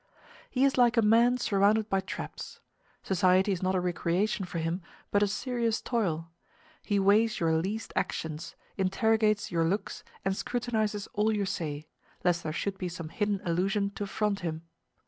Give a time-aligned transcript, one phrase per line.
[0.49, 2.59] He is like a man surrounded by traps:
[3.03, 4.81] society is not a recreation for him,
[5.11, 6.31] but a serious toil:
[6.81, 11.85] he weighs your least actions, interrogates your looks, and scrutinizes all you say,
[12.23, 14.63] lest there should be some hidden allusion to affront him.